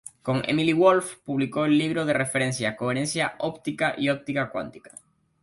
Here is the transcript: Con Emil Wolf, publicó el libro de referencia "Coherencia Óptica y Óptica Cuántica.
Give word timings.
Con 0.23 0.41
Emil 0.47 0.73
Wolf, 0.73 1.17
publicó 1.23 1.65
el 1.65 1.77
libro 1.77 2.07
de 2.07 2.13
referencia 2.13 2.75
"Coherencia 2.75 3.35
Óptica 3.37 3.93
y 3.95 4.09
Óptica 4.09 4.49
Cuántica. 4.49 4.91